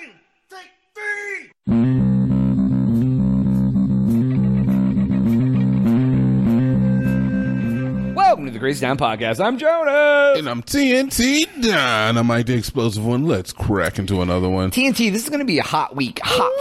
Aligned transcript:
you 0.00 0.08
take 0.50 0.70
three. 0.94 1.50
Welcome 8.14 8.46
to 8.46 8.50
the 8.50 8.58
Crazy 8.58 8.84
Town 8.84 8.98
Podcast. 8.98 9.42
I'm 9.44 9.56
Jonas. 9.56 10.38
And 10.38 10.48
I'm 10.48 10.62
TNT 10.62 11.62
Dynamite, 11.62 12.46
the 12.46 12.54
explosive 12.54 13.06
one. 13.06 13.26
Let's 13.26 13.52
crack 13.52 13.98
into 13.98 14.20
another 14.20 14.48
one. 14.48 14.70
TNT, 14.70 15.10
this 15.12 15.22
is 15.24 15.28
going 15.28 15.40
to 15.40 15.46
be 15.46 15.58
a 15.58 15.62
hot 15.62 15.96
week, 15.96 16.20
hot, 16.22 16.52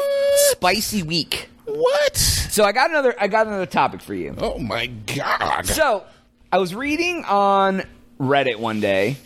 spicy 0.51 1.03
week. 1.03 1.49
What? 1.65 2.15
So 2.15 2.63
I 2.63 2.71
got 2.71 2.89
another. 2.89 3.15
I 3.19 3.27
got 3.27 3.47
another 3.47 3.65
topic 3.65 4.01
for 4.01 4.13
you. 4.13 4.35
Oh 4.37 4.59
my 4.59 4.87
god. 4.87 5.65
So 5.65 6.05
I 6.51 6.59
was 6.59 6.73
reading 6.73 7.25
on 7.25 7.83
Reddit 8.19 8.59
one 8.59 8.79
day, 8.79 9.17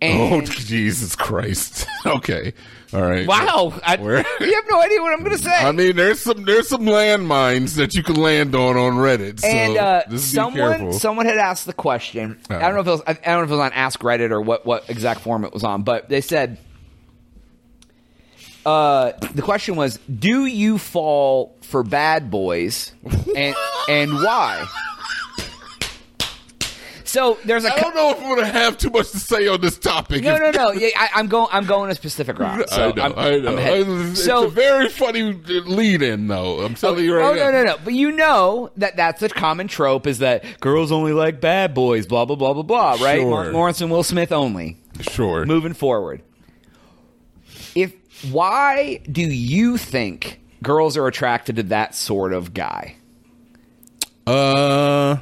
and 0.00 0.32
Oh 0.32 0.40
Jesus 0.44 1.14
Christ. 1.16 1.86
okay. 2.06 2.54
All 2.92 3.02
right. 3.02 3.26
wow, 3.26 3.78
I, 3.84 3.96
you 4.40 4.54
have 4.54 4.64
no 4.70 4.80
idea 4.80 5.02
what 5.02 5.12
I'm 5.12 5.22
going 5.22 5.36
to 5.36 5.42
say. 5.42 5.54
I 5.54 5.72
mean, 5.72 5.96
there's 5.96 6.20
some 6.20 6.44
there's 6.44 6.68
some 6.68 6.82
landmines 6.82 7.76
that 7.76 7.94
you 7.94 8.02
can 8.02 8.16
land 8.16 8.54
on 8.54 8.78
on 8.78 8.94
Reddit. 8.94 9.40
So 9.40 9.46
and 9.46 9.76
uh, 9.76 10.18
someone 10.18 10.92
someone 10.94 11.26
had 11.26 11.36
asked 11.36 11.66
the 11.66 11.74
question. 11.74 12.40
I 12.48 12.60
don't 12.60 12.74
know 12.74 12.80
if 12.80 12.86
it 12.86 12.90
was 12.90 13.02
I 13.06 13.10
I 13.10 13.14
don't 13.14 13.24
know 13.26 13.42
if 13.42 13.50
it 13.50 13.52
was 13.52 13.60
on 13.60 13.72
Ask 13.74 14.00
Reddit 14.00 14.30
or 14.30 14.40
what 14.40 14.64
what 14.64 14.88
exact 14.88 15.20
form 15.20 15.44
it 15.44 15.52
was 15.52 15.64
on, 15.64 15.82
but 15.82 16.08
they 16.08 16.22
said 16.22 16.56
uh, 18.68 19.12
the 19.32 19.40
question 19.40 19.76
was, 19.76 19.98
"Do 19.98 20.44
you 20.44 20.76
fall 20.76 21.56
for 21.62 21.82
bad 21.82 22.30
boys, 22.30 22.92
and 23.34 23.56
and 23.88 24.12
why?" 24.12 24.66
So 27.08 27.38
there's 27.42 27.64
a 27.64 27.72
I 27.72 27.80
don't 27.80 27.94
know 27.94 28.10
if 28.10 28.22
we're 28.22 28.36
gonna 28.36 28.48
have 28.48 28.76
too 28.76 28.90
much 28.90 29.10
to 29.12 29.18
say 29.18 29.48
on 29.48 29.62
this 29.62 29.78
topic. 29.78 30.22
no 30.22 30.36
no 30.36 30.50
no. 30.50 30.72
Yeah, 30.78 30.90
I, 30.94 31.08
I'm 31.14 31.26
going 31.26 31.48
I'm 31.50 31.64
going 31.64 31.90
a 31.90 31.94
specific 31.94 32.38
route. 32.38 32.68
So 32.68 32.90
I 32.90 32.92
know, 32.92 33.02
I'm, 33.02 33.18
I 33.18 33.38
know. 33.38 33.56
I'm. 33.56 34.10
It's 34.10 34.22
so 34.22 34.44
a 34.44 34.50
very 34.50 34.90
funny 34.90 35.22
lead 35.32 36.02
in, 36.02 36.28
though. 36.28 36.60
I'm 36.60 36.74
telling 36.74 37.04
you 37.04 37.16
right 37.16 37.24
oh 37.24 37.34
now. 37.34 37.50
no 37.50 37.50
no 37.50 37.64
no! 37.64 37.76
But 37.82 37.94
you 37.94 38.12
know 38.12 38.70
that 38.76 38.96
that's 38.96 39.22
a 39.22 39.30
common 39.30 39.68
trope 39.68 40.06
is 40.06 40.18
that 40.18 40.60
girls 40.60 40.92
only 40.92 41.14
like 41.14 41.40
bad 41.40 41.72
boys. 41.72 42.06
Blah 42.06 42.26
blah 42.26 42.36
blah 42.36 42.52
blah 42.52 42.62
blah. 42.62 42.90
Right? 43.02 43.20
Sure. 43.20 43.30
Martin 43.30 43.52
Lawrence 43.54 43.80
and 43.80 43.90
Will 43.90 44.02
Smith 44.02 44.30
only. 44.30 44.76
Sure. 45.00 45.46
Moving 45.46 45.72
forward, 45.72 46.22
if 47.74 47.94
why 48.30 49.00
do 49.10 49.22
you 49.22 49.78
think 49.78 50.40
girls 50.62 50.98
are 50.98 51.06
attracted 51.06 51.56
to 51.56 51.62
that 51.64 51.94
sort 51.94 52.34
of 52.34 52.52
guy? 52.52 52.96
Uh, 54.26 55.16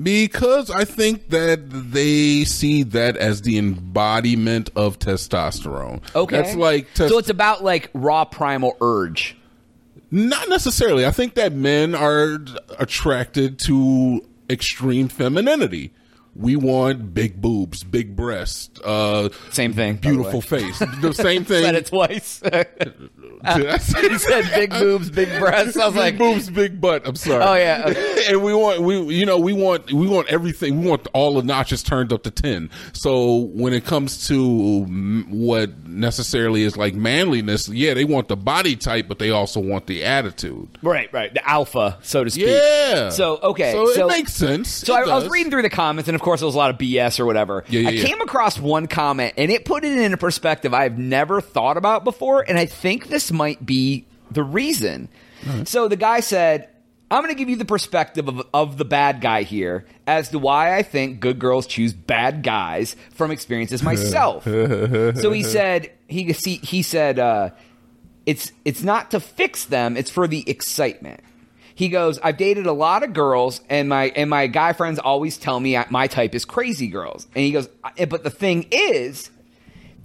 because 0.00 0.70
I 0.70 0.84
think 0.84 1.30
that 1.30 1.70
they 1.70 2.44
see 2.44 2.82
that 2.84 3.16
as 3.16 3.42
the 3.42 3.58
embodiment 3.58 4.70
of 4.74 4.98
testosterone. 4.98 6.02
Okay, 6.14 6.36
that's 6.36 6.56
like 6.56 6.92
tes- 6.94 7.08
so 7.08 7.18
it's 7.18 7.30
about 7.30 7.62
like 7.62 7.90
raw 7.94 8.24
primal 8.24 8.76
urge. 8.80 9.36
not 10.10 10.48
necessarily. 10.48 11.06
I 11.06 11.10
think 11.10 11.34
that 11.34 11.52
men 11.52 11.94
are 11.94 12.38
attracted 12.78 13.58
to 13.60 14.24
extreme 14.50 15.08
femininity. 15.08 15.92
We 16.36 16.56
want 16.56 17.14
big 17.14 17.40
boobs, 17.40 17.84
big 17.84 18.16
breasts, 18.16 18.80
uh, 18.80 19.28
Same 19.50 19.72
thing. 19.72 19.94
by 19.94 20.00
the 20.00 20.14
beautiful 20.14 20.40
face. 20.40 20.78
The 20.78 21.12
same 21.14 21.44
thing. 21.44 21.62
Said 21.62 21.74
it 21.76 21.86
twice. 21.86 22.40
Did 22.40 23.66
I 23.66 23.78
say- 23.78 24.08
he 24.08 24.18
said 24.18 24.50
big 24.54 24.70
boobs, 24.70 25.10
big 25.10 25.28
breasts. 25.38 25.76
I 25.76 25.86
was 25.86 25.94
big 25.94 26.00
like, 26.02 26.18
boobs, 26.18 26.50
big 26.50 26.80
butt. 26.80 27.06
I'm 27.06 27.14
sorry. 27.14 27.44
Oh, 27.44 27.54
yeah, 27.54 27.84
okay. 27.88 28.24
and 28.30 28.42
we 28.42 28.54
want 28.54 28.80
we 28.82 29.14
you 29.14 29.26
know 29.26 29.38
we 29.38 29.52
want 29.52 29.92
we 29.92 30.08
want 30.08 30.28
everything. 30.28 30.80
We 30.80 30.88
want 30.88 31.06
all 31.12 31.34
the 31.34 31.42
notches 31.42 31.82
turned 31.82 32.12
up 32.12 32.22
to 32.24 32.30
ten. 32.30 32.70
So 32.94 33.36
when 33.54 33.72
it 33.72 33.84
comes 33.84 34.26
to 34.28 34.84
what 35.28 35.86
necessarily 35.86 36.62
is 36.62 36.76
like 36.76 36.94
manliness, 36.94 37.68
yeah, 37.68 37.94
they 37.94 38.04
want 38.04 38.28
the 38.28 38.36
body 38.36 38.76
type, 38.76 39.08
but 39.08 39.18
they 39.18 39.30
also 39.30 39.60
want 39.60 39.86
the 39.86 40.04
attitude. 40.04 40.78
right, 40.82 41.12
right, 41.12 41.32
the 41.32 41.48
alpha, 41.48 41.98
so 42.02 42.24
to 42.24 42.30
speak. 42.30 42.46
Yeah. 42.48 43.10
So 43.10 43.38
okay, 43.42 43.72
So, 43.72 43.92
so 43.92 44.06
it 44.08 44.10
makes 44.10 44.32
sense. 44.32 44.68
So 44.70 44.94
I, 44.94 45.02
I 45.02 45.14
was 45.14 45.28
reading 45.28 45.50
through 45.50 45.62
the 45.62 45.70
comments, 45.70 46.08
and 46.08 46.14
of 46.14 46.20
course, 46.24 46.40
there 46.40 46.46
was 46.46 46.54
a 46.54 46.58
lot 46.58 46.70
of 46.70 46.78
BS 46.78 47.20
or 47.20 47.26
whatever. 47.26 47.64
Yeah, 47.68 47.80
yeah, 47.80 47.88
I 47.88 47.92
yeah. 47.92 48.04
came 48.04 48.20
across 48.20 48.58
one 48.58 48.88
comment, 48.88 49.34
and 49.36 49.50
it 49.50 49.64
put 49.64 49.84
it 49.84 49.96
in 49.96 50.12
a 50.12 50.16
perspective 50.16 50.74
I've 50.74 50.98
never 50.98 51.40
thought 51.40 51.76
about 51.76 52.04
before, 52.04 52.42
and 52.42 52.58
I 52.58 52.66
think 52.66 53.08
this 53.08 53.30
might 53.30 53.64
be 53.64 54.06
the 54.30 54.42
reason. 54.42 55.08
So 55.64 55.88
the 55.88 55.96
guy 55.96 56.20
said, 56.20 56.68
"I'm 57.10 57.22
going 57.22 57.34
to 57.34 57.38
give 57.38 57.50
you 57.50 57.56
the 57.56 57.64
perspective 57.64 58.28
of, 58.28 58.46
of 58.54 58.78
the 58.78 58.84
bad 58.84 59.20
guy 59.20 59.42
here 59.42 59.86
as 60.06 60.30
to 60.30 60.38
why 60.38 60.76
I 60.76 60.82
think 60.82 61.20
good 61.20 61.38
girls 61.38 61.66
choose 61.66 61.92
bad 61.92 62.42
guys 62.42 62.96
from 63.10 63.30
experiences 63.30 63.82
myself." 63.90 64.44
so 64.44 65.30
he 65.32 65.42
said, 65.42 65.92
he 66.08 66.32
he, 66.32 66.56
he 66.56 66.82
said, 66.82 67.18
uh, 67.18 67.50
"It's 68.26 68.52
it's 68.64 68.82
not 68.82 69.10
to 69.10 69.20
fix 69.20 69.66
them; 69.66 69.96
it's 69.96 70.10
for 70.10 70.26
the 70.26 70.48
excitement." 70.48 71.20
He 71.76 71.88
goes, 71.88 72.18
I've 72.20 72.36
dated 72.36 72.66
a 72.66 72.72
lot 72.72 73.02
of 73.02 73.12
girls, 73.12 73.60
and 73.68 73.88
my 73.88 74.12
and 74.14 74.30
my 74.30 74.46
guy 74.46 74.72
friends 74.72 74.98
always 75.00 75.36
tell 75.36 75.58
me 75.58 75.76
my 75.90 76.06
type 76.06 76.34
is 76.34 76.44
crazy 76.44 76.86
girls. 76.86 77.26
And 77.34 77.44
he 77.44 77.50
goes, 77.50 77.68
eh, 77.96 78.04
but 78.04 78.22
the 78.22 78.30
thing 78.30 78.66
is, 78.70 79.30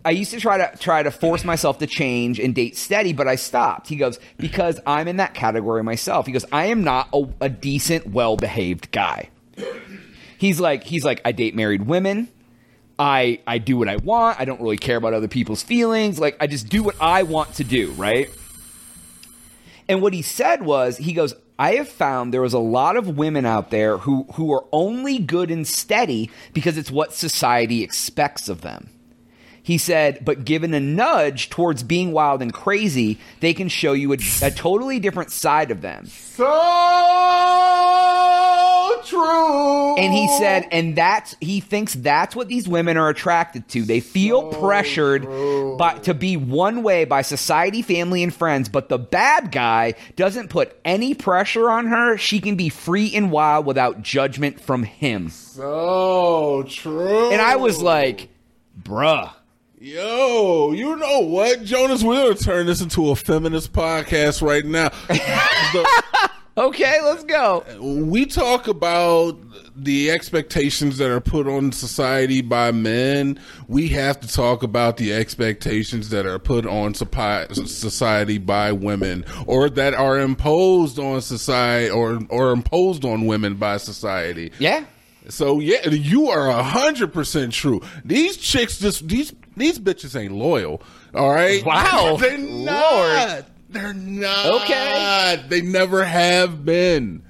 I 0.03 0.12
used 0.12 0.31
to 0.31 0.40
try 0.40 0.57
to 0.57 0.78
try 0.78 1.03
to 1.03 1.12
force 1.12 1.44
myself 1.44 1.78
to 1.80 1.88
change 1.88 2.40
and 2.40 2.56
date 2.56 2.75
steady, 2.75 3.13
but 3.13 3.28
I 3.28 3.35
stopped. 3.35 3.88
He 3.88 3.97
goes, 3.97 4.19
because 4.38 4.80
I'm 4.88 5.07
in 5.07 5.18
that 5.18 5.35
category 5.35 5.84
myself. 5.84 6.25
He 6.25 6.31
goes, 6.31 6.46
I 6.52 6.66
am 6.68 6.84
not 6.84 7.09
a, 7.13 7.28
a 7.41 7.50
decent, 7.50 8.07
well 8.07 8.36
behaved 8.36 8.91
guy. 8.91 9.30
He's 10.40 10.59
like, 10.59 10.86
he's 10.86 11.03
like, 11.03 11.22
I 11.24 11.34
date 11.34 11.53
married 11.53 11.84
women. 11.84 12.30
I 12.97 13.41
I 13.46 13.59
do 13.59 13.78
what 13.78 13.88
I 13.88 13.97
want. 13.97 14.40
I 14.40 14.46
don't 14.46 14.59
really 14.59 14.78
care 14.78 14.97
about 14.97 15.13
other 15.13 15.28
people's 15.28 15.62
feelings. 15.62 16.19
Like 16.19 16.36
I 16.40 16.47
just 16.47 16.68
do 16.68 16.81
what 16.81 16.96
I 17.00 17.24
want 17.24 17.53
to 17.56 17.63
do, 17.63 17.91
right? 17.91 18.30
And 19.88 20.01
what 20.01 20.13
he 20.13 20.22
said 20.22 20.63
was, 20.63 20.97
he 20.97 21.13
goes, 21.13 21.34
I 21.59 21.75
have 21.75 21.89
found 21.89 22.33
there 22.33 22.41
was 22.41 22.53
a 22.53 22.59
lot 22.59 22.95
of 22.95 23.17
women 23.17 23.45
out 23.45 23.69
there 23.69 23.97
who, 23.97 24.23
who 24.35 24.53
are 24.53 24.63
only 24.71 25.19
good 25.19 25.51
and 25.51 25.67
steady 25.67 26.31
because 26.53 26.77
it's 26.77 26.89
what 26.89 27.13
society 27.13 27.83
expects 27.83 28.47
of 28.47 28.61
them. 28.61 28.89
He 29.61 29.77
said, 29.77 30.23
but 30.23 30.45
given 30.45 30.73
a 30.73 30.79
nudge 30.79 31.49
towards 31.49 31.83
being 31.83 32.13
wild 32.13 32.41
and 32.41 32.53
crazy, 32.53 33.19
they 33.41 33.53
can 33.53 33.67
show 33.67 33.91
you 33.91 34.13
a, 34.13 34.17
a 34.41 34.51
totally 34.51 35.01
different 35.01 35.31
side 35.31 35.69
of 35.69 35.81
them. 35.81 36.05
So 36.05 36.45
true. 39.05 39.97
And 39.97 40.13
he 40.13 40.27
said, 40.37 40.67
and 40.71 40.95
that's 40.95 41.35
he 41.39 41.59
thinks 41.59 41.93
that's 41.93 42.35
what 42.35 42.47
these 42.47 42.67
women 42.67 42.97
are 42.97 43.09
attracted 43.09 43.67
to. 43.69 43.83
They 43.83 43.99
feel 43.99 44.51
pressured 44.53 45.23
by, 45.77 45.99
to 46.03 46.13
be 46.13 46.37
one 46.37 46.83
way 46.83 47.05
by 47.05 47.21
society, 47.21 47.81
family, 47.81 48.23
and 48.23 48.33
friends. 48.33 48.69
But 48.69 48.89
the 48.89 48.97
bad 48.99 49.51
guy 49.51 49.95
doesn't 50.15 50.49
put 50.49 50.77
any 50.85 51.13
pressure 51.13 51.69
on 51.69 51.88
her. 51.88 52.17
She 52.17 52.39
can 52.39 52.55
be 52.55 52.69
free 52.69 53.13
and 53.15 53.31
wild 53.31 53.65
without 53.65 54.01
judgment 54.01 54.59
from 54.61 54.83
him. 54.83 55.29
so 55.29 56.63
true. 56.67 57.31
And 57.31 57.41
I 57.41 57.55
was 57.57 57.81
like, 57.81 58.29
bruh. 58.81 59.33
Yo, 59.81 60.73
you 60.73 60.97
know 60.97 61.19
what, 61.21 61.63
Jonas? 61.63 62.03
We're 62.03 62.21
gonna 62.21 62.35
turn 62.35 62.65
this 62.65 62.81
into 62.81 63.11
a 63.11 63.15
feminist 63.15 63.71
podcast 63.71 64.41
right 64.41 64.65
now. 64.65 64.91
The- 65.71 66.28
Okay, 66.59 66.99
let's 67.01 67.23
go. 67.23 67.63
we 67.79 68.25
talk 68.25 68.67
about 68.67 69.37
the 69.77 70.11
expectations 70.11 70.97
that 70.97 71.09
are 71.09 71.21
put 71.21 71.47
on 71.47 71.71
society 71.71 72.41
by 72.41 72.73
men. 72.73 73.39
We 73.69 73.87
have 73.89 74.19
to 74.19 74.27
talk 74.27 74.61
about 74.61 74.97
the 74.97 75.13
expectations 75.13 76.09
that 76.09 76.25
are 76.25 76.37
put 76.37 76.65
on 76.65 76.95
society 76.95 78.39
by 78.39 78.73
women, 78.73 79.23
or 79.47 79.69
that 79.69 79.93
are 79.93 80.19
imposed 80.19 80.99
on 80.99 81.21
society, 81.21 81.89
or 81.89 82.19
or 82.29 82.51
imposed 82.51 83.05
on 83.05 83.25
women 83.25 83.55
by 83.55 83.77
society. 83.77 84.51
Yeah. 84.59 84.83
So 85.29 85.61
yeah, 85.61 85.87
you 85.87 86.27
are 86.27 86.49
a 86.49 86.61
hundred 86.61 87.13
percent 87.13 87.53
true. 87.53 87.81
These 88.03 88.35
chicks 88.35 88.79
just 88.79 89.07
these 89.07 89.33
these 89.55 89.79
bitches 89.79 90.19
ain't 90.19 90.33
loyal. 90.33 90.81
All 91.13 91.33
right. 91.33 91.63
Wow. 91.65 92.17
They're 92.19 92.37
Lord. 92.37 93.45
They're 93.69 93.94
not. 93.94 94.63
Okay. 94.63 95.44
They 95.48 95.62
never 95.62 96.04
have 96.04 96.66
been. 96.66 97.24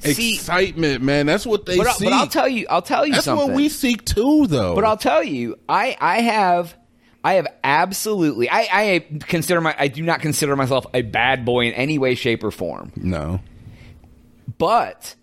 See- 0.00 0.34
Excitement, 0.34 1.02
man. 1.02 1.26
That's 1.26 1.44
what 1.44 1.66
they 1.66 1.76
But, 1.76 1.88
I- 1.88 1.92
seek. 1.94 2.06
but 2.08 2.12
I'll 2.14 2.28
tell 2.28 2.48
you, 2.48 2.66
I'll 2.70 2.82
tell 2.82 3.04
you 3.04 3.14
That's 3.14 3.24
something. 3.24 3.48
what 3.48 3.56
we 3.56 3.68
seek 3.68 4.04
too, 4.04 4.46
though. 4.46 4.74
But 4.76 4.84
I'll 4.84 4.96
tell 4.96 5.24
you, 5.24 5.56
I 5.68 5.96
I 6.00 6.20
have 6.20 6.76
I 7.24 7.34
have 7.34 7.48
absolutely 7.64 8.48
I 8.48 8.68
I 8.72 9.06
consider 9.26 9.60
my 9.60 9.74
I 9.76 9.88
do 9.88 10.02
not 10.04 10.20
consider 10.20 10.54
myself 10.54 10.86
a 10.94 11.02
bad 11.02 11.44
boy 11.44 11.66
in 11.66 11.72
any 11.72 11.98
way, 11.98 12.14
shape, 12.14 12.44
or 12.44 12.52
form. 12.52 12.92
no. 12.96 13.40
But 14.56 15.14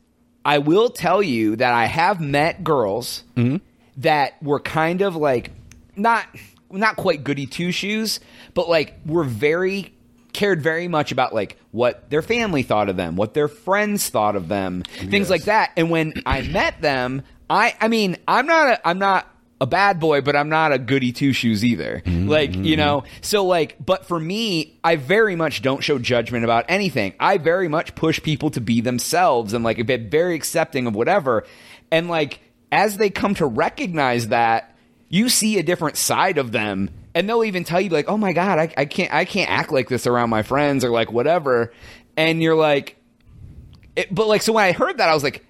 I 0.44 0.60
will 0.60 0.90
tell 0.90 1.24
you 1.24 1.56
that 1.56 1.74
I 1.74 1.86
have 1.86 2.20
met 2.22 2.64
girls 2.64 3.24
mm-hmm. 3.36 3.58
that 3.98 4.42
were 4.44 4.60
kind 4.60 5.02
of 5.02 5.16
like 5.16 5.52
not 5.96 6.26
not 6.70 6.98
quite 6.98 7.24
goody 7.24 7.46
two 7.46 7.72
shoes, 7.72 8.20
but 8.54 8.68
like 8.70 8.96
were 9.06 9.24
very 9.24 9.94
cared 10.36 10.62
very 10.62 10.88
much 10.88 11.12
about 11.12 11.34
like 11.34 11.58
what 11.72 12.10
their 12.10 12.22
family 12.22 12.62
thought 12.62 12.90
of 12.90 12.98
them, 12.98 13.16
what 13.16 13.34
their 13.34 13.48
friends 13.48 14.10
thought 14.10 14.36
of 14.36 14.50
them, 14.50 14.84
things 14.98 15.14
Yes. 15.14 15.30
like 15.30 15.44
that. 15.44 15.72
And 15.78 15.90
when 15.90 16.22
I 16.26 16.42
met 16.60 16.82
them, 16.82 17.24
I 17.50 17.74
I 17.80 17.88
mean, 17.88 18.18
I'm 18.28 18.46
not 18.46 18.68
a, 18.68 18.88
I'm 18.88 19.00
not 19.00 19.28
a 19.62 19.66
bad 19.66 20.02
boy, 20.02 20.20
but 20.20 20.36
I'm 20.36 20.50
not 20.50 20.74
a 20.74 20.78
goody 20.78 21.14
two 21.14 21.32
shoes 21.32 21.64
either. 21.64 22.04
Mm-hmm. 22.06 22.28
Like, 22.28 22.54
you 22.54 22.76
mm-hmm. 22.76 22.76
know, 22.76 23.04
so 23.22 23.46
like, 23.46 23.78
but 23.84 24.06
for 24.06 24.20
me, 24.20 24.78
I 24.84 24.98
very 24.98 25.38
much 25.38 25.62
don't 25.62 25.82
show 25.82 25.98
judgment 25.98 26.44
about 26.44 26.66
anything. 26.68 27.14
I 27.20 27.38
very 27.38 27.70
much 27.70 27.96
push 27.96 28.22
people 28.22 28.50
to 28.52 28.62
be 28.62 28.82
themselves 28.82 29.54
and 29.54 29.64
like 29.64 29.86
be 29.86 29.98
very 29.98 30.36
accepting 30.36 30.88
of 30.88 30.96
whatever. 30.96 31.46
And 31.90 32.10
like, 32.10 32.42
as 32.72 32.98
they 32.98 33.10
come 33.10 33.36
to 33.36 33.46
recognize 33.46 34.28
that, 34.28 34.76
you 35.08 35.30
see 35.30 35.58
a 35.58 35.64
different 35.64 35.96
side 35.96 36.38
of 36.38 36.52
them. 36.52 36.90
And 37.16 37.28
they'll 37.30 37.44
even 37.46 37.64
tell 37.64 37.80
you 37.82 37.90
like, 37.90 38.10
"Oh 38.10 38.18
my 38.18 38.34
god, 38.34 38.60
I, 38.60 38.74
I 38.78 38.86
can't, 38.86 39.12
I 39.14 39.26
can't 39.26 39.50
act 39.50 39.72
like 39.72 39.88
this 39.90 40.06
around 40.06 40.30
my 40.30 40.44
friends 40.44 40.84
or 40.84 40.90
like 40.92 41.12
whatever." 41.12 41.74
And 42.18 42.44
you're 42.44 42.56
like, 42.56 42.98
it, 43.96 44.14
but 44.14 44.28
like, 44.28 44.42
so 44.42 44.54
when 44.54 44.66
I 44.66 44.74
heard 44.74 44.98
that, 44.98 45.10
I 45.10 45.14
was 45.14 45.24
like, 45.24 45.44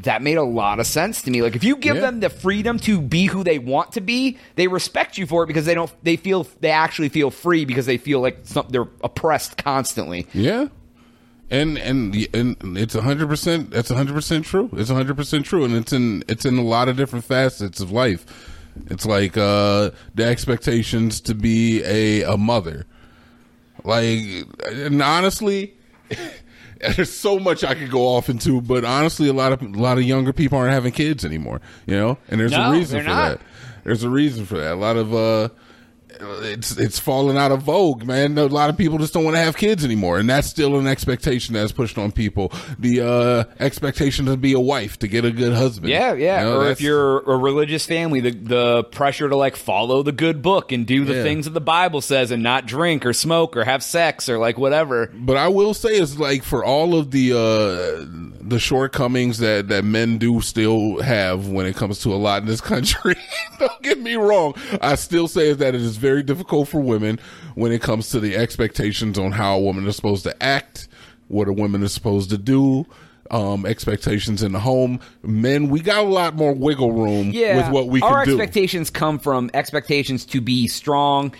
that 0.00 0.22
made 0.22 0.36
a 0.36 0.42
lot 0.42 0.78
of 0.80 0.86
sense 0.86 1.22
to 1.22 1.30
me. 1.30 1.42
Like 1.42 1.56
if 1.56 1.64
you 1.64 1.76
give 1.76 1.96
Yeah. 1.96 2.02
them 2.02 2.20
the 2.20 2.30
freedom 2.30 2.78
to 2.80 3.00
be 3.00 3.26
who 3.26 3.42
they 3.42 3.58
want 3.58 3.92
to 3.92 4.00
be, 4.00 4.38
they 4.56 4.68
respect 4.68 5.18
you 5.18 5.26
for 5.26 5.42
it 5.42 5.46
because 5.48 5.64
they 5.64 5.74
don't 5.74 5.90
they 6.04 6.16
feel 6.16 6.46
they 6.60 6.70
actually 6.70 7.08
feel 7.08 7.30
free 7.30 7.64
because 7.64 7.86
they 7.86 7.96
feel 7.98 8.20
like 8.20 8.40
some, 8.44 8.66
they're 8.68 8.86
oppressed 9.02 9.56
constantly. 9.56 10.26
Yeah. 10.34 10.68
And 11.50 11.78
and 11.78 12.14
and 12.34 12.76
it's 12.78 12.92
hundred 12.94 13.28
percent. 13.28 13.70
That's 13.70 13.88
hundred 13.88 14.12
percent 14.14 14.44
true. 14.44 14.68
It's 14.74 14.90
hundred 14.90 15.16
percent 15.16 15.46
true, 15.46 15.64
and 15.64 15.74
it's 15.74 15.94
in 15.94 16.22
it's 16.28 16.44
in 16.44 16.58
a 16.58 16.62
lot 16.62 16.88
of 16.90 16.96
different 16.98 17.24
facets 17.24 17.80
of 17.80 17.90
life. 17.90 18.26
It's 18.86 19.04
like 19.06 19.36
uh 19.36 19.90
the 20.14 20.24
expectations 20.24 21.20
to 21.22 21.34
be 21.34 21.82
a 21.84 22.22
a 22.22 22.36
mother, 22.36 22.86
like, 23.84 24.18
and 24.66 25.02
honestly, 25.02 25.74
there's 26.80 27.12
so 27.12 27.38
much 27.38 27.64
I 27.64 27.74
could 27.74 27.90
go 27.90 28.02
off 28.08 28.28
into, 28.28 28.60
but 28.60 28.84
honestly, 28.84 29.28
a 29.28 29.32
lot 29.32 29.52
of 29.52 29.62
a 29.62 29.66
lot 29.66 29.98
of 29.98 30.04
younger 30.04 30.32
people 30.32 30.58
aren't 30.58 30.72
having 30.72 30.92
kids 30.92 31.24
anymore. 31.24 31.60
You 31.86 31.96
know, 31.96 32.18
and 32.28 32.40
there's 32.40 32.52
No, 32.52 32.70
a 32.70 32.72
reason 32.72 33.00
for 33.00 33.08
not. 33.08 33.38
that. 33.38 33.40
There's 33.84 34.02
a 34.04 34.10
reason 34.10 34.44
for 34.46 34.58
that. 34.58 34.72
A 34.72 34.76
lot 34.76 34.96
of 34.96 35.14
uh 35.14 35.48
it's 36.20 36.76
it's 36.76 36.98
falling 36.98 37.36
out 37.36 37.52
of 37.52 37.62
vogue, 37.62 38.04
man. 38.04 38.36
A 38.38 38.46
lot 38.46 38.70
of 38.70 38.76
people 38.76 38.98
just 38.98 39.12
don't 39.14 39.24
want 39.24 39.36
to 39.36 39.40
have 39.40 39.56
kids 39.56 39.84
anymore, 39.84 40.18
and 40.18 40.28
that's 40.28 40.48
still 40.48 40.78
an 40.78 40.86
expectation 40.86 41.54
that's 41.54 41.72
pushed 41.72 41.98
on 41.98 42.12
people. 42.12 42.52
The 42.78 43.00
uh 43.00 43.44
expectation 43.60 44.26
to 44.26 44.36
be 44.36 44.52
a 44.52 44.60
wife, 44.60 44.98
to 45.00 45.08
get 45.08 45.24
a 45.24 45.30
good 45.30 45.52
husband. 45.52 45.90
Yeah, 45.90 46.14
yeah. 46.14 46.40
You 46.40 46.44
know, 46.50 46.60
or 46.60 46.70
if 46.70 46.80
you're 46.80 47.18
a 47.20 47.36
religious 47.36 47.86
family, 47.86 48.20
the 48.20 48.30
the 48.30 48.84
pressure 48.84 49.28
to 49.28 49.36
like 49.36 49.56
follow 49.56 50.02
the 50.02 50.12
good 50.12 50.42
book 50.42 50.72
and 50.72 50.86
do 50.86 51.04
the 51.04 51.14
Yeah. 51.16 51.22
things 51.22 51.44
that 51.44 51.52
the 51.52 51.60
Bible 51.60 52.00
says 52.00 52.30
and 52.30 52.42
not 52.42 52.66
drink 52.66 53.04
or 53.06 53.12
smoke 53.12 53.56
or 53.56 53.64
have 53.64 53.82
sex 53.82 54.28
or 54.28 54.38
like 54.38 54.58
whatever. 54.58 55.10
But 55.14 55.36
I 55.36 55.48
will 55.48 55.74
say 55.74 55.90
is 55.98 56.18
like 56.18 56.42
for 56.42 56.64
all 56.64 56.94
of 56.94 57.10
the 57.10 57.32
uh 57.32 58.38
the 58.48 58.58
shortcomings 58.58 59.38
that 59.38 59.68
that 59.68 59.84
men 59.84 60.16
do 60.18 60.40
still 60.40 61.02
have 61.02 61.48
when 61.48 61.66
it 61.66 61.76
comes 61.76 62.00
to 62.00 62.14
a 62.14 62.16
lot 62.16 62.40
in 62.42 62.48
this 62.48 62.60
country. 62.62 63.14
don't 63.58 63.82
get 63.82 64.00
me 64.00 64.14
wrong. 64.14 64.54
I 64.80 64.94
still 64.94 65.28
say 65.28 65.48
is 65.50 65.58
that 65.58 65.74
it 65.74 65.80
is 65.82 65.96
very 65.98 66.07
difficult 66.22 66.68
for 66.68 66.80
women 66.80 67.18
when 67.54 67.72
it 67.72 67.80
comes 67.82 68.08
to 68.10 68.20
the 68.20 68.36
expectations 68.36 69.18
on 69.18 69.32
how 69.32 69.56
a 69.56 69.60
woman 69.60 69.86
is 69.86 69.96
supposed 69.96 70.24
to 70.24 70.42
act, 70.42 70.88
what 71.28 71.48
a 71.48 71.52
woman 71.52 71.82
is 71.82 71.92
supposed 71.92 72.30
to 72.30 72.38
do. 72.38 72.86
Um, 73.30 73.66
expectations 73.66 74.42
in 74.42 74.52
the 74.52 74.60
home. 74.60 75.00
Men, 75.22 75.68
we 75.68 75.80
got 75.80 75.98
a 76.06 76.08
lot 76.08 76.34
more 76.34 76.54
wiggle 76.54 76.92
room 76.92 77.30
Yeah, 77.30 77.58
with 77.58 77.70
what 77.70 77.88
we 77.88 78.00
our 78.00 78.24
can 78.24 78.36
do. 78.36 78.40
expectations 78.40 78.88
come 78.88 79.18
from 79.18 79.50
expectations 79.52 80.24
to 80.26 80.40
be 80.40 80.66
strong, 80.66 81.34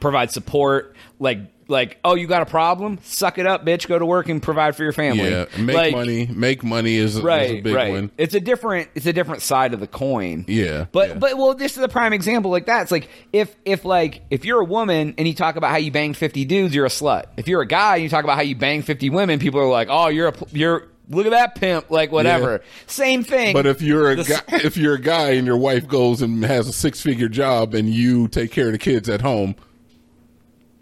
provide 0.00 0.30
support. 0.30 0.96
Like 1.18 1.40
like 1.68 1.98
oh, 2.04 2.14
you 2.14 2.26
got 2.26 2.42
a 2.42 2.46
problem? 2.46 2.98
Suck 3.02 3.38
it 3.38 3.46
up, 3.46 3.64
bitch. 3.64 3.86
Go 3.86 3.98
to 3.98 4.06
work 4.06 4.28
and 4.28 4.42
provide 4.42 4.76
for 4.76 4.82
your 4.82 4.92
family. 4.92 5.30
yeah, 5.30 5.46
make 5.58 5.76
Like, 5.76 5.94
money. 5.94 6.26
Make 6.26 6.64
money 6.64 6.96
is, 6.96 7.16
is 7.16 7.24
a 7.24 7.60
big 7.60 7.74
right. 7.74 7.92
one. 7.92 8.10
It's 8.18 8.34
a 8.34 8.40
different, 8.40 8.90
it's 8.94 9.06
a 9.06 9.12
different 9.12 9.42
side 9.42 9.74
of 9.74 9.80
the 9.80 9.86
coin. 9.86 10.44
Yeah, 10.48 10.86
but 10.92 11.08
yeah. 11.10 11.14
but 11.16 11.36
well, 11.36 11.54
this 11.54 11.76
is 11.76 11.82
a 11.82 11.88
prime 11.88 12.12
example 12.12 12.50
like 12.50 12.66
that. 12.66 12.82
It's 12.82 12.92
like 12.92 13.08
if 13.32 13.54
if 13.64 13.84
like 13.84 14.22
if 14.30 14.44
you're 14.44 14.60
a 14.60 14.64
woman 14.64 15.14
and 15.18 15.26
you 15.26 15.34
talk 15.34 15.56
about 15.56 15.70
how 15.70 15.78
you 15.78 15.90
banged 15.90 16.16
fifty 16.16 16.44
dudes, 16.44 16.74
you're 16.74 16.86
a 16.86 16.90
slut. 16.90 17.26
If 17.36 17.48
you're 17.48 17.62
a 17.62 17.66
guy 17.66 17.96
and 17.96 18.02
you 18.02 18.08
talk 18.08 18.24
about 18.24 18.36
how 18.36 18.42
you 18.42 18.56
banged 18.56 18.84
fifty 18.84 19.10
women, 19.10 19.38
people 19.38 19.60
are 19.60 19.68
like, 19.68 19.88
oh, 19.90 20.08
you're 20.08 20.28
a 20.28 20.34
you're 20.52 20.88
look 21.08 21.26
at 21.26 21.30
that 21.30 21.54
pimp, 21.54 21.90
like 21.90 22.12
whatever. 22.12 22.62
Same 22.86 23.24
thing. 23.24 23.52
But 23.52 23.66
if 23.66 23.82
you're 23.82 24.12
a 24.12 24.16
The 24.16 24.24
guy, 24.24 24.56
if 24.64 24.76
you're 24.76 24.94
a 24.94 25.00
guy 25.00 25.30
and 25.32 25.46
your 25.46 25.56
wife 25.56 25.86
goes 25.86 26.22
and 26.22 26.44
has 26.44 26.68
a 26.68 26.72
six 26.72 27.00
figure 27.00 27.28
job 27.28 27.74
and 27.74 27.88
you 27.88 28.28
take 28.28 28.52
care 28.52 28.66
of 28.66 28.72
the 28.72 28.78
kids 28.78 29.08
at 29.08 29.20
home, 29.20 29.56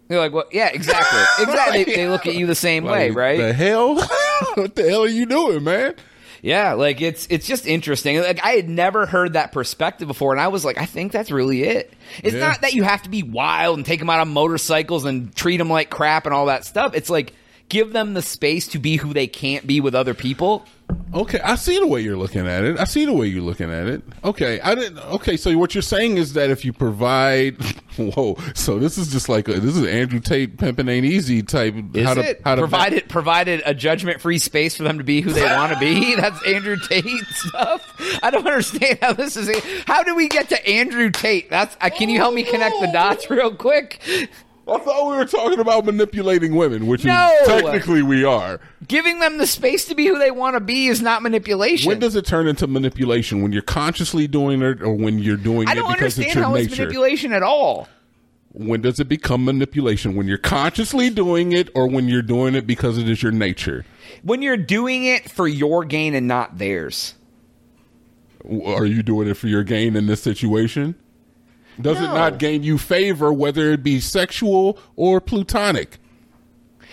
they're 0.08 0.18
like, 0.18 0.32
well, 0.32 0.44
yeah, 0.52 0.68
exactly, 0.68 1.20
exactly. 1.44 1.84
They, 1.84 1.94
they 1.96 2.08
look 2.08 2.26
at 2.26 2.34
you 2.34 2.46
the 2.46 2.54
same 2.54 2.84
way, 2.84 3.08
like, 3.08 3.16
right? 3.18 3.38
The 3.38 3.52
hell, 3.52 3.94
what 4.54 4.74
the 4.74 4.88
hell 4.88 5.02
are 5.04 5.08
you 5.08 5.26
doing, 5.26 5.64
man? 5.64 5.94
Yeah, 6.42 6.72
like 6.72 7.00
it's 7.00 7.28
it's 7.30 7.46
just 7.46 7.66
interesting. 7.66 8.18
Like 8.20 8.44
I 8.44 8.50
had 8.52 8.68
never 8.68 9.06
heard 9.06 9.34
that 9.34 9.52
perspective 9.52 10.08
before, 10.08 10.32
and 10.32 10.40
I 10.40 10.48
was 10.48 10.64
like, 10.64 10.76
I 10.76 10.86
think 10.86 11.12
that's 11.12 11.30
really 11.30 11.62
it. 11.62 11.92
It's 12.22 12.34
Yeah. 12.34 12.48
not 12.48 12.62
that 12.62 12.72
you 12.74 12.82
have 12.82 13.02
to 13.02 13.08
be 13.08 13.22
wild 13.22 13.76
and 13.78 13.86
take 13.86 14.00
them 14.00 14.10
out 14.10 14.18
on 14.18 14.28
motorcycles 14.30 15.04
and 15.04 15.32
treat 15.36 15.58
them 15.58 15.70
like 15.70 15.88
crap 15.88 16.26
and 16.26 16.34
all 16.34 16.46
that 16.46 16.64
stuff. 16.64 16.94
It's 16.96 17.08
like 17.08 17.32
give 17.68 17.92
them 17.92 18.14
the 18.14 18.22
space 18.22 18.66
to 18.68 18.80
be 18.80 18.96
who 18.96 19.14
they 19.14 19.28
can't 19.28 19.66
be 19.68 19.80
with 19.80 19.94
other 19.94 20.14
people. 20.14 20.66
Okay, 21.14 21.40
I 21.40 21.56
see 21.56 21.78
the 21.78 21.86
way 21.86 22.00
you're 22.00 22.16
looking 22.16 22.46
at 22.46 22.64
it. 22.64 22.78
I 22.78 22.84
see 22.84 23.04
the 23.04 23.12
way 23.12 23.26
you're 23.26 23.42
looking 23.42 23.70
at 23.70 23.86
it. 23.86 24.02
Okay, 24.24 24.60
I 24.60 24.74
didn't. 24.74 24.98
Okay, 24.98 25.36
so 25.36 25.56
what 25.58 25.74
you're 25.74 25.82
saying 25.82 26.16
is 26.16 26.32
that 26.32 26.50
if 26.50 26.64
you 26.64 26.72
provide, 26.72 27.62
whoa, 27.96 28.36
so 28.54 28.78
this 28.78 28.96
is 28.96 29.12
just 29.12 29.28
like 29.28 29.48
a, 29.48 29.60
this 29.60 29.76
is 29.76 29.86
Andrew 29.86 30.20
Tate 30.20 30.56
pimping 30.56 30.88
ain't 30.88 31.04
easy 31.04 31.42
type. 31.42 31.74
Is 31.94 32.06
how 32.06 32.14
to, 32.14 32.20
it 32.22 32.40
how 32.44 32.54
to 32.54 32.62
provided 32.62 33.08
provided 33.08 33.62
a 33.66 33.74
judgment 33.74 34.20
free 34.20 34.38
space 34.38 34.74
for 34.76 34.84
them 34.84 34.98
to 34.98 35.04
be 35.04 35.20
who 35.20 35.32
they 35.32 35.44
want 35.44 35.72
to 35.72 35.78
be? 35.78 36.14
That's 36.20 36.42
Andrew 36.46 36.76
Tate 36.78 37.04
stuff. 37.30 38.20
I 38.22 38.30
don't 38.30 38.46
understand 38.46 38.98
how 39.02 39.12
this 39.12 39.36
is. 39.36 39.50
How 39.86 40.02
do 40.02 40.14
we 40.14 40.28
get 40.28 40.48
to 40.48 40.66
Andrew 40.66 41.10
Tate? 41.10 41.50
That's. 41.50 41.76
Uh, 41.80 41.90
can 41.90 42.08
you 42.08 42.18
help 42.18 42.34
me 42.34 42.42
connect 42.42 42.80
the 42.80 42.90
dots 42.92 43.28
real 43.28 43.54
quick? 43.54 44.00
I 44.68 44.78
thought 44.78 45.10
we 45.10 45.16
were 45.16 45.24
talking 45.24 45.58
about 45.58 45.84
manipulating 45.84 46.54
women, 46.54 46.86
which 46.86 47.04
No! 47.04 47.28
is, 47.42 47.48
technically 47.48 48.02
we 48.02 48.22
are. 48.24 48.60
Giving 48.86 49.18
them 49.18 49.38
the 49.38 49.46
space 49.46 49.84
to 49.86 49.94
be 49.96 50.06
who 50.06 50.18
they 50.18 50.30
want 50.30 50.54
to 50.54 50.60
be 50.60 50.86
is 50.86 51.02
not 51.02 51.20
manipulation. 51.22 51.88
When 51.88 51.98
does 51.98 52.14
it 52.14 52.24
turn 52.24 52.46
into 52.46 52.66
manipulation? 52.68 53.42
When 53.42 53.52
you're 53.52 53.62
consciously 53.62 54.28
doing 54.28 54.62
it, 54.62 54.80
or 54.80 54.94
when 54.94 55.18
you're 55.18 55.36
doing 55.36 55.66
I 55.68 55.72
it 55.72 55.74
don't 55.76 55.88
because 55.92 56.16
understand 56.16 56.26
it's 56.26 56.34
your 56.36 56.44
how 56.44 56.54
it's 56.54 56.70
nature? 56.70 56.82
manipulation 56.82 57.32
at 57.32 57.42
all. 57.42 57.88
when 58.52 58.82
does 58.82 59.00
it 59.00 59.08
become 59.08 59.44
manipulation? 59.44 60.14
When 60.14 60.28
you're 60.28 60.38
consciously 60.38 61.10
doing 61.10 61.50
it, 61.52 61.68
or 61.74 61.88
when 61.88 62.06
you're 62.08 62.22
doing 62.22 62.54
it 62.54 62.64
because 62.66 62.98
it 62.98 63.08
is 63.08 63.20
your 63.20 63.32
nature? 63.32 63.84
When 64.22 64.42
you're 64.42 64.56
doing 64.56 65.04
it 65.06 65.28
for 65.28 65.48
your 65.48 65.84
gain 65.84 66.14
and 66.14 66.28
not 66.28 66.58
theirs. 66.58 67.14
Are 68.66 68.86
you 68.86 69.02
doing 69.02 69.28
it 69.28 69.34
for 69.34 69.48
your 69.48 69.64
gain 69.64 69.96
in 69.96 70.06
this 70.06 70.22
situation? 70.22 70.94
Does 71.80 71.98
it 71.98 72.04
not 72.08 72.38
gain 72.38 72.62
you 72.62 72.78
favor, 72.78 73.32
whether 73.32 73.72
it 73.72 73.82
be 73.82 74.00
sexual 74.00 74.78
or 74.96 75.20
plutonic? 75.20 75.98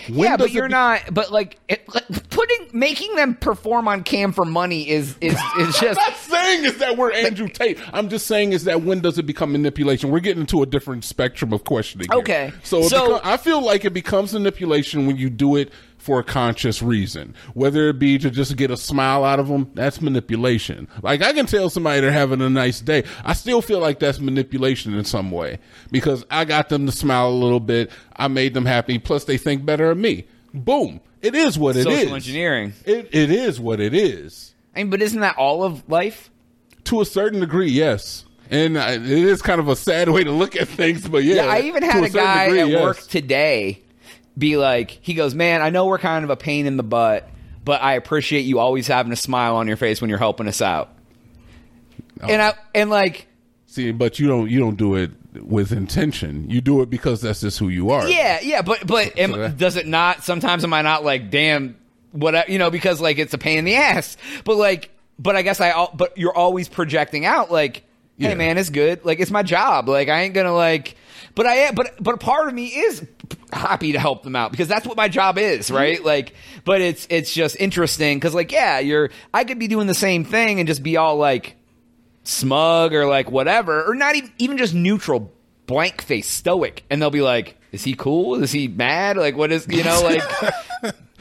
When 0.08 0.20
yeah, 0.20 0.38
but 0.38 0.52
you're 0.52 0.68
be- 0.68 0.74
not. 0.74 1.14
But 1.14 1.32
like 1.32 1.60
it, 1.68 1.84
like, 1.94 2.30
putting, 2.30 2.70
making 2.72 3.16
them 3.16 3.36
perform 3.36 3.88
on 3.88 4.04
cam 4.04 4.32
for 4.32 4.46
money 4.46 4.90
is 4.90 5.18
is 5.20 5.38
is 5.60 5.78
just. 5.80 6.00
I'm 6.50 6.62
not 6.64 6.64
saying 6.64 6.74
is 6.74 6.78
that 6.80 6.98
we're 6.98 7.12
Andrew 7.14 7.48
Tate. 7.48 7.80
I'm 7.94 8.10
just 8.10 8.28
saying 8.28 8.54
is 8.54 8.64
that 8.66 8.82
when 8.82 9.00
does 9.02 9.18
it 9.18 9.24
become 9.24 9.52
manipulation? 9.52 10.10
We're 10.12 10.20
getting 10.20 10.42
into 10.42 10.62
a 10.62 10.66
different 10.66 11.04
spectrum 11.04 11.54
of 11.54 11.64
questioning. 11.64 12.08
here. 12.12 12.20
Okay. 12.20 12.52
so, 12.64 12.82
So- 12.84 13.18
beco- 13.20 13.22
I 13.24 13.38
feel 13.38 13.64
like 13.64 13.86
it 13.86 13.94
becomes 13.94 14.34
manipulation 14.34 15.06
when 15.08 15.18
you 15.18 15.30
do 15.30 15.56
it 15.56 15.72
for 15.98 16.20
a 16.20 16.24
conscious 16.24 16.82
reason, 16.82 17.36
whether 17.54 17.90
it 17.90 18.00
be 18.00 18.18
to 18.18 18.32
just 18.32 18.56
get 18.56 18.72
a 18.72 18.78
smile 18.78 19.26
out 19.26 19.38
of 19.40 19.50
them. 19.50 19.70
That's 19.74 20.02
manipulation. 20.02 20.88
Like 21.02 21.22
I 21.22 21.34
can 21.34 21.46
tell 21.46 21.70
somebody 21.70 22.00
they're 22.02 22.12
having 22.12 22.42
a 22.42 22.50
nice 22.50 22.80
day. 22.80 23.04
I 23.26 23.34
still 23.34 23.62
feel 23.62 23.80
like 23.80 24.00
that's 24.00 24.20
manipulation 24.20 24.94
in 24.94 25.04
some 25.04 25.30
way 25.30 25.60
because 25.92 26.26
I 26.32 26.46
got 26.46 26.70
them 26.70 26.86
to 26.86 26.92
smile 26.92 27.28
a 27.30 27.36
little 27.36 27.60
bit. 27.60 27.92
I 28.16 28.30
made 28.30 28.54
them 28.54 28.66
happy. 28.66 28.98
Plus, 28.98 29.26
they 29.26 29.38
think 29.38 29.66
better 29.66 29.92
of 29.92 29.98
me. 29.98 30.26
Boom. 30.54 31.02
It 31.22 31.36
is 31.36 31.60
what 31.60 31.76
it 31.76 31.86
is. 31.86 32.00
Social 32.00 32.16
engineering. 32.16 32.74
It, 32.86 33.10
it 33.12 33.30
is 33.30 33.60
what 33.60 33.82
it 33.82 33.94
is. 33.94 34.56
I 34.76 34.80
mean, 34.80 34.90
but 34.90 35.02
isn't 35.02 35.20
that 35.20 35.36
all 35.38 35.64
of 35.64 35.88
life? 35.90 36.30
To 36.90 37.02
a 37.02 37.06
certain 37.06 37.40
degree, 37.40 37.70
yes. 37.70 38.26
And 38.52 38.78
it 38.78 39.04
is 39.04 39.42
kind 39.42 39.60
of 39.60 39.68
a 39.68 39.76
sad 39.76 40.10
way 40.10 40.24
to 40.24 40.32
look 40.32 40.56
at 40.56 40.68
things, 40.68 41.08
but 41.08 41.24
yeah. 41.24 41.46
Yeah, 41.46 41.46
I 41.46 41.60
even 41.62 41.84
had 41.84 42.04
a, 42.04 42.10
certain 42.10 42.26
guy 42.26 42.46
degree, 42.46 42.62
at 42.62 42.68
yes. 42.70 42.82
work 42.82 43.02
today 43.02 43.82
be 44.38 44.58
like, 44.58 44.92
he 45.02 45.14
goes, 45.14 45.36
"Man, 45.36 45.62
I 45.62 45.70
know 45.70 45.86
we're 45.86 46.00
kind 46.00 46.24
of 46.24 46.32
a 46.32 46.36
pain 46.36 46.66
in 46.66 46.78
the 46.78 46.84
butt, 46.84 47.30
but 47.64 47.82
I 47.82 47.94
appreciate 47.94 48.42
you 48.42 48.60
always 48.60 48.88
having 48.88 49.12
a 49.12 49.16
smile 49.16 49.56
on 49.56 49.68
your 49.68 49.78
face 49.78 50.02
when 50.02 50.10
you're 50.10 50.20
helping 50.20 50.48
us 50.48 50.62
out." 50.62 50.90
Oh. 52.22 52.28
And 52.28 52.42
I 52.42 52.54
and 52.74 52.90
like, 52.90 53.28
See, 53.68 53.92
but 53.92 54.18
you 54.18 54.28
don't 54.28 54.50
you 54.50 54.60
don't 54.60 54.78
do 54.78 54.96
it 54.96 55.12
with 55.36 55.72
intention. 55.72 56.50
You 56.50 56.60
do 56.60 56.82
it 56.82 56.90
because 56.90 57.22
that's 57.22 57.42
just 57.42 57.60
who 57.60 57.70
you 57.70 57.92
are. 57.92 58.08
yeah, 58.08 58.40
yeah, 58.42 58.64
but 58.64 58.88
but 58.88 59.18
am, 59.18 59.32
So 59.32 59.38
that- 59.38 59.58
does 59.58 59.76
it 59.76 59.86
not? 59.86 60.24
Sometimes 60.24 60.64
am 60.64 60.74
I 60.74 60.82
not 60.82 61.04
like, 61.04 61.30
damn, 61.30 61.78
what 62.12 62.50
you 62.50 62.58
know, 62.58 62.72
because 62.72 63.00
like 63.00 63.20
it's 63.20 63.36
a 63.36 63.38
pain 63.38 63.60
in 63.60 63.66
the 63.66 63.76
ass. 63.76 64.18
But 64.44 64.58
like, 64.58 64.90
but 65.20 65.36
I 65.36 65.42
guess 65.44 65.62
I. 65.62 65.88
But 65.94 66.18
you're 66.18 66.36
always 66.36 66.70
projecting 66.70 67.26
out 67.26 67.52
like, 67.52 67.84
hey 68.18 68.30
Yeah. 68.30 68.36
man, 68.36 68.58
it's 68.58 68.70
good. 68.70 69.06
Like 69.06 69.20
it's 69.20 69.30
my 69.30 69.44
job. 69.44 69.88
Like 69.90 70.10
I 70.10 70.22
ain't 70.22 70.34
gonna 70.34 70.56
like. 70.56 70.96
But 71.36 71.46
I 71.46 71.56
am. 71.56 71.76
But 71.76 72.02
but 72.02 72.16
a 72.16 72.18
part 72.18 72.48
of 72.48 72.54
me 72.54 72.68
is 72.68 73.06
happy 73.52 73.92
to 73.92 74.00
help 74.00 74.24
them 74.24 74.36
out 74.36 74.52
because 74.52 74.68
that's 74.68 74.88
what 74.88 74.98
my 74.98 75.10
job 75.10 75.38
is, 75.38 75.68
mm-hmm. 75.68 75.76
right? 75.76 76.04
Like, 76.04 76.34
but 76.66 76.82
it's 76.82 77.06
it's 77.10 77.34
just 77.34 77.58
interesting 77.60 78.18
because 78.18 78.34
like, 78.34 78.52
yeah, 78.52 78.80
you're. 78.80 79.12
I 79.34 79.44
could 79.44 79.60
be 79.60 79.68
doing 79.68 79.88
the 79.88 79.94
same 79.94 80.24
thing 80.24 80.60
and 80.60 80.68
just 80.68 80.82
be 80.82 80.98
all 80.98 81.18
like 81.18 81.58
smug 82.24 82.94
or 82.94 83.06
like 83.06 83.30
whatever, 83.30 83.84
or 83.84 83.94
not 83.96 84.16
even 84.16 84.32
even 84.40 84.58
just 84.58 84.74
neutral, 84.74 85.32
blank 85.68 86.02
face, 86.02 86.28
stoic, 86.28 86.84
and 86.90 87.02
they'll 87.02 87.12
be 87.12 87.22
like, 87.22 87.59
"Is 87.72 87.84
he 87.84 87.94
cool? 87.94 88.42
Is 88.44 88.52
he 88.52 88.68
mad? 88.68 89.18
Like 89.18 89.36
what 89.38 89.52
is 89.52 89.68
you 89.70 89.84
know 89.84 90.02
like." 90.04 90.24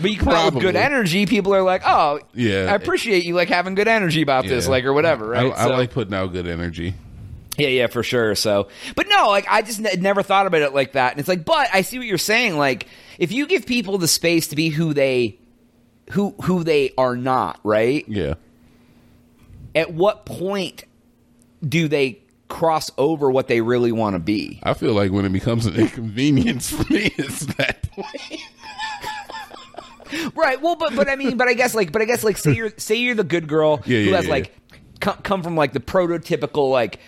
But 0.00 0.12
you 0.12 0.18
come 0.18 0.28
out 0.28 0.54
with 0.54 0.62
good 0.62 0.76
energy, 0.76 1.26
people 1.26 1.52
are 1.54 1.62
like, 1.62 1.82
"Oh, 1.84 2.20
Yeah. 2.32 2.68
I 2.70 2.74
appreciate 2.76 3.24
you 3.24 3.34
like 3.34 3.48
having 3.48 3.74
good 3.74 3.88
energy 3.88 4.22
about 4.22 4.44
this, 4.46 4.68
like 4.68 4.84
or 4.84 4.92
whatever." 4.92 5.34
I, 5.34 5.44
Right? 5.44 5.52
I 5.56 5.64
So- 5.64 5.70
like 5.70 5.90
putting 5.90 6.14
out 6.14 6.32
good 6.32 6.46
energy. 6.46 6.94
yeah, 7.58 7.66
yeah, 7.68 7.86
for 7.88 8.04
sure. 8.04 8.36
So, 8.36 8.68
but 8.94 9.06
no, 9.08 9.28
like 9.30 9.46
I 9.50 9.62
just 9.62 9.84
n- 9.84 10.00
never 10.00 10.22
thought 10.22 10.46
about 10.46 10.62
it 10.62 10.72
like 10.72 10.92
that. 10.92 11.10
And 11.12 11.18
it's 11.20 11.28
like, 11.28 11.44
but 11.44 11.68
I 11.72 11.80
see 11.82 11.98
what 11.98 12.06
you're 12.06 12.16
saying. 12.18 12.56
Like, 12.56 12.86
if 13.18 13.32
you 13.32 13.46
give 13.48 13.66
people 13.66 13.98
the 13.98 14.06
space 14.06 14.46
to 14.48 14.56
be 14.56 14.68
who 14.68 14.94
they, 14.94 15.38
who 16.12 16.36
who 16.44 16.62
they 16.62 16.92
are 16.96 17.16
not, 17.16 17.58
right? 17.64 18.04
Yeah. 18.06 18.34
At 19.74 19.92
what 19.92 20.24
point 20.24 20.84
do 21.66 21.88
they 21.88 22.20
cross 22.48 22.90
over 22.98 23.30
what 23.30 23.46
they 23.48 23.60
really 23.60 23.92
want 23.92 24.14
to 24.14 24.20
be? 24.20 24.60
I 24.62 24.74
feel 24.74 24.92
like 24.94 25.12
when 25.12 25.24
it 25.24 25.32
becomes 25.32 25.66
an 25.66 25.74
inconvenience 25.76 26.70
for 26.70 26.90
me, 26.92 27.12
it's 27.16 27.46
that 27.56 27.82
point. 27.90 28.40
Right. 30.34 30.60
Well, 30.62 30.74
but 30.76 30.96
but 30.96 31.06
I 31.08 31.16
mean, 31.16 31.36
but 31.36 31.48
I 31.48 31.52
guess 31.52 31.74
like, 31.74 31.92
but 31.92 32.00
I 32.00 32.06
guess 32.06 32.24
like, 32.24 32.38
say 32.38 32.54
you're 32.54 32.72
say 32.78 32.94
you're 32.94 33.14
the 33.14 33.24
good 33.24 33.46
girl 33.46 33.82
Yeah, 33.84 33.98
who 33.98 34.04
yeah, 34.10 34.16
has 34.16 34.24
yeah. 34.24 34.30
like 34.30 34.54
come, 35.00 35.16
come 35.18 35.42
from 35.42 35.54
like 35.54 35.74
the 35.74 35.80
prototypical 35.80 36.70
like 36.70 36.98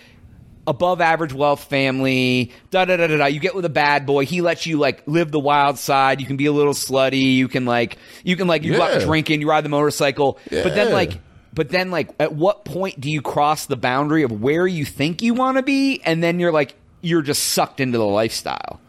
above 0.67 1.01
average 1.01 1.33
wealth 1.33 1.63
family. 1.63 2.51
Da 2.69 2.85
da 2.85 2.97
da 2.97 3.07
da 3.07 3.17
da. 3.17 3.25
You 3.25 3.39
get 3.39 3.55
with 3.55 3.65
a 3.65 3.69
bad 3.69 4.05
boy. 4.05 4.25
He 4.27 4.41
lets 4.41 4.67
you 4.67 4.77
like 4.77 5.01
live 5.07 5.31
the 5.31 5.39
wild 5.39 5.79
side. 5.79 6.21
You 6.21 6.27
can 6.27 6.37
be 6.37 6.45
a 6.45 6.51
little 6.51 6.73
slutty. 6.75 7.33
You 7.37 7.47
can 7.47 7.65
like 7.65 7.97
you 8.23 8.35
can 8.35 8.47
like 8.47 8.61
you 8.63 8.73
go 8.75 8.83
out 8.83 9.01
drinking. 9.01 9.41
You 9.41 9.49
ride 9.49 9.65
the 9.65 9.69
motorcycle. 9.69 10.37
But 10.51 10.75
then 10.75 10.91
like. 10.93 11.19
But 11.53 11.69
then, 11.69 11.91
like, 11.91 12.09
at 12.19 12.33
what 12.33 12.63
point 12.65 12.99
do 13.01 13.09
you 13.11 13.21
cross 13.21 13.65
the 13.65 13.75
boundary 13.75 14.23
of 14.23 14.31
where 14.41 14.65
you 14.67 14.85
think 14.85 15.21
you 15.21 15.33
want 15.33 15.57
to 15.57 15.63
be, 15.63 16.01
and 16.05 16.23
then 16.23 16.39
you're 16.39 16.51
like, 16.53 16.75
you're 17.01 17.21
just 17.21 17.43
sucked 17.49 17.79
into 17.79 17.97
the 17.97 18.05
lifestyle? 18.05 18.79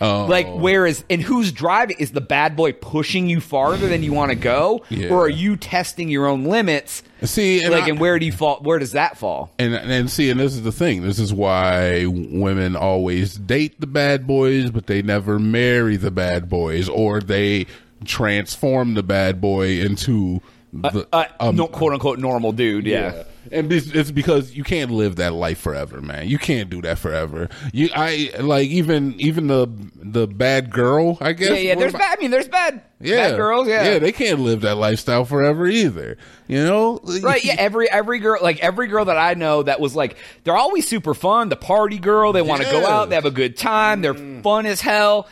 Oh. 0.00 0.26
Like, 0.26 0.48
where 0.52 0.86
is 0.86 1.04
and 1.08 1.22
who's 1.22 1.52
driving? 1.52 1.96
Is 2.00 2.10
the 2.10 2.20
bad 2.20 2.56
boy 2.56 2.72
pushing 2.72 3.28
you 3.28 3.40
farther 3.40 3.86
than 3.88 4.02
you 4.02 4.12
want 4.12 4.30
to 4.30 4.34
go, 4.36 4.84
Yeah. 4.90 5.10
or 5.10 5.26
are 5.26 5.28
you 5.28 5.56
testing 5.56 6.08
your 6.08 6.26
own 6.26 6.44
limits? 6.44 7.04
See, 7.22 7.62
and 7.62 7.72
like, 7.72 7.84
I- 7.84 7.90
and 7.90 8.00
where 8.00 8.18
do 8.18 8.26
you 8.26 8.32
fall? 8.32 8.58
Where 8.60 8.80
does 8.80 8.92
that 8.92 9.16
fall? 9.18 9.52
And 9.56 9.72
and 9.72 10.10
see, 10.10 10.30
and 10.30 10.38
this 10.40 10.52
is 10.52 10.62
the 10.62 10.72
thing. 10.72 11.02
This 11.02 11.20
is 11.20 11.32
why 11.32 12.06
women 12.06 12.74
always 12.74 13.36
date 13.36 13.80
the 13.80 13.86
bad 13.86 14.26
boys, 14.26 14.70
but 14.72 14.88
they 14.88 15.00
never 15.00 15.38
marry 15.38 15.96
the 15.96 16.10
bad 16.10 16.48
boys, 16.48 16.88
or 16.88 17.20
they 17.20 17.66
transform 18.04 18.94
the 18.94 19.02
bad 19.04 19.40
boy 19.40 19.80
into 19.80 20.40
the 20.82 21.08
Uh, 21.12 21.24
um, 21.40 21.56
no, 21.56 21.66
quote 21.66 21.92
unquote 21.92 22.18
normal 22.18 22.52
dude. 22.52 22.86
Yeah. 22.86 23.24
And 23.52 23.70
it's 23.70 23.88
it's 23.88 24.10
because 24.10 24.54
you 24.56 24.64
can't 24.64 24.90
live 24.90 25.16
that 25.16 25.34
life 25.34 25.58
forever, 25.58 26.00
man. 26.00 26.28
You 26.28 26.38
can't 26.38 26.70
do 26.70 26.80
that 26.80 26.98
forever. 26.98 27.50
You, 27.74 27.90
I 27.94 28.30
like 28.40 28.68
even 28.68 29.20
even 29.20 29.48
the 29.48 29.68
the 29.96 30.26
bad 30.26 30.70
girl. 30.70 31.18
I 31.20 31.34
guess. 31.34 31.50
Yeah, 31.50 31.56
yeah. 31.56 31.74
There's 31.74 31.92
bad. 31.92 32.16
I 32.16 32.20
mean, 32.22 32.30
there's 32.30 32.48
bad, 32.48 32.80
yeah, 33.00 33.28
bad 33.28 33.36
girls. 33.36 33.68
Yeah, 33.68 33.84
yeah. 33.84 33.98
They 33.98 34.12
can't 34.12 34.40
live 34.40 34.62
that 34.62 34.76
lifestyle 34.76 35.26
forever 35.26 35.66
either. 35.66 36.16
You 36.48 36.64
know, 36.64 37.00
Right, 37.22 37.44
yeah. 37.44 37.56
Every 37.58 37.90
every 37.90 38.18
girl, 38.18 38.38
like 38.42 38.60
every 38.60 38.86
girl 38.86 39.04
that 39.04 39.18
I 39.18 39.34
know, 39.34 39.62
that 39.62 39.78
was 39.78 39.94
like 39.94 40.16
they're 40.44 40.56
always 40.56 40.88
super 40.88 41.12
fun. 41.12 41.50
The 41.50 41.56
party 41.56 41.98
girl, 41.98 42.32
they 42.32 42.42
want 42.42 42.62
to 42.62 42.70
go 42.70 42.86
out, 42.86 43.10
they 43.10 43.14
have 43.14 43.26
a 43.26 43.30
good 43.30 43.58
time, 43.58 44.00
they're 44.00 44.14
fun 44.14 44.64
as 44.64 44.80
hell. 44.80 45.28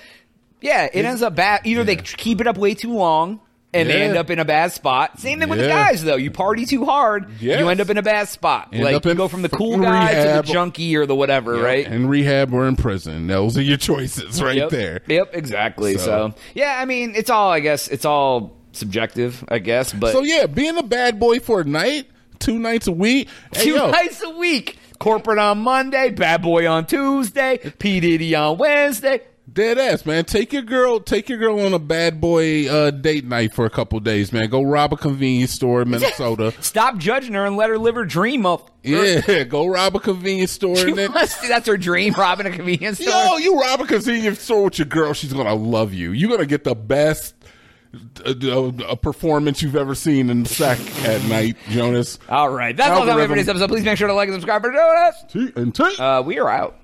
Yeah, 0.61 0.87
it 0.93 1.05
ends 1.07 1.23
up 1.23 1.35
bad. 1.35 1.63
Either 1.65 1.83
they 1.83 1.97
keep 1.97 2.43
it 2.43 2.47
up 2.47 2.59
way 2.59 2.75
too 2.75 2.93
long. 2.93 3.41
And 3.75 3.89
they 3.89 4.03
end 4.03 4.19
up 4.19 4.29
in 4.29 4.39
a 4.39 4.45
bad 4.45 4.73
spot. 4.73 5.19
Same 5.19 5.39
thing 5.39 5.49
with 5.49 5.59
the 5.59 5.67
guys, 5.69 6.05
though. 6.05 6.17
You 6.17 6.31
party 6.31 6.67
too 6.67 6.85
hard, 6.85 7.27
Yes. 7.41 7.59
you 7.59 7.69
end 7.69 7.81
up 7.81 7.89
in 7.89 7.97
a 7.97 8.03
bad 8.03 8.29
spot. 8.29 8.69
End 8.73 8.85
like 8.85 9.03
you 9.05 9.15
go 9.15 9.29
from 9.29 9.43
the 9.43 9.49
cool 9.49 9.79
guy 9.79 10.11
rehab. 10.11 10.45
to 10.45 10.49
the 10.49 10.53
junkie 10.53 10.95
or 10.97 11.07
the 11.07 11.15
whatever, 11.15 11.55
right? 11.55 11.87
In 11.87 12.07
rehab 12.07 12.53
or 12.53 12.67
in 12.69 12.77
prison. 12.77 13.27
Those 13.27 13.57
are 13.57 13.63
your 13.63 13.79
choices 13.79 14.43
right 14.43 14.57
yep. 14.57 14.71
there. 14.71 15.01
Yep, 15.09 15.31
exactly. 15.33 15.97
So. 15.97 16.05
So. 16.05 16.35
yeah, 16.55 16.79
I 16.79 16.85
mean, 16.85 17.15
it's 17.15 17.31
all. 17.31 17.51
I 17.51 17.61
guess 17.61 17.89
it's 17.89 18.05
all 18.05 18.57
subjective. 18.73 19.43
I 19.49 19.59
guess, 19.59 19.93
but 19.93 20.13
So 20.13 20.23
yeah, 20.23 20.47
being 20.47 20.77
a 20.77 20.83
bad 20.83 21.19
boy 21.19 21.41
for 21.41 21.61
a 21.61 21.65
night, 21.65 22.11
two 22.39 22.59
nights 22.59 22.87
a 22.87 22.93
week. 22.93 23.29
hey, 23.55 23.65
two 23.65 23.75
yo, 23.75 23.91
nights 23.91 24.23
a 24.23 24.31
week. 24.31 24.79
Corporate 24.99 25.39
on 25.39 25.59
Monday, 25.59 26.11
bad 26.11 26.43
boy 26.43 26.69
on 26.69 26.87
Tuesday, 26.87 27.59
P 27.79 28.01
Diddy 28.01 28.35
on 28.35 28.59
Wednesday. 28.59 29.23
Dead 29.51 29.77
ass, 29.77 30.07
man. 30.07 30.25
Take 30.25 30.53
your 30.53 30.63
girl, 30.63 31.01
take 31.01 31.29
your 31.29 31.37
girl 31.39 31.61
on 31.61 31.75
a 31.75 31.79
bad 31.79 32.21
boy 32.21 32.69
uh, 32.69 32.91
date 32.91 33.25
night 33.25 33.53
for 33.53 33.67
a 33.67 33.71
couple 33.71 33.99
days, 34.01 34.33
man. 34.33 34.49
Go 34.49 34.63
rob 34.63 34.93
a 34.93 34.97
convenience 34.97 35.51
store 35.51 35.83
in 35.83 35.91
Minnesota. 35.91 36.55
Stop 36.61 36.97
judging 36.99 37.35
her 37.35 37.45
and 37.45 37.57
let 37.57 37.69
her 37.69 37.77
live 37.77 37.97
her 37.97 38.05
dream 38.05 38.47
of. 38.47 38.63
yeah, 38.83 39.43
go 39.49 39.67
rob 39.67 39.97
a 39.97 40.01
convenience 40.01 40.53
store 40.53 40.77
She 40.77 40.91
and 40.91 40.97
then. 40.99 41.13
that's 41.13 41.67
her 41.67 41.77
dream, 41.77 42.15
robbing 42.15 42.47
a 42.47 42.51
convenience 42.51 42.99
store. 43.01 43.13
Yo, 43.13 43.37
you 43.39 43.61
rob 43.61 43.81
a 43.81 43.87
convenience 43.87 44.41
store 44.41 44.65
with 44.65 44.79
your 44.79 44.87
girl, 44.87 45.13
she's 45.13 45.33
gonna 45.33 45.55
love 45.55 45.93
you. 45.93 46.13
You're 46.13 46.31
gonna 46.31 46.47
get 46.47 46.63
the 46.65 46.77
best 46.77 47.35
uh, 48.25 48.31
uh, 48.31 48.95
performance 48.95 49.61
you've 49.61 49.77
ever 49.77 49.95
seen 49.97 50.31
in 50.31 50.45
the 50.45 50.49
sack 50.49 50.79
at 51.05 51.23
night, 51.25 51.57
Jonas. 51.69 52.19
All 52.29 52.49
right, 52.49 52.75
that's 52.77 52.91
all 52.91 53.01
the 53.05 53.07
time 53.11 53.17
for 53.17 53.21
Algorithm. 53.23 53.37
this 53.39 53.49
episode. 53.49 53.69
Please 53.69 53.85
make 53.85 53.99
sure 53.99 54.07
to 54.09 54.15
like 54.15 54.29
and 54.29 54.37
subscribe 54.37 54.63
for 54.63 54.75
us. 54.75 55.25
T 55.29 55.53
and 55.57 55.75
T. 55.75 55.83
Uh, 55.99 56.23
we 56.23 56.39
are 56.39 56.49
out. 56.49 56.79